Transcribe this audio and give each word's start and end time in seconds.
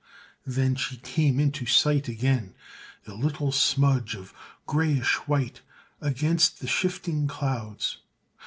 Then 0.47 0.73
she 0.77 0.97
came 0.97 1.39
into 1.39 1.67
sight 1.67 2.07
again, 2.07 2.55
a 3.05 3.13
little 3.13 3.51
smudge 3.51 4.15
of 4.15 4.33
grayish 4.65 5.13
white 5.27 5.61
against 6.01 6.59
the 6.59 6.65
shifting 6.67 7.27
clouds. 7.27 7.99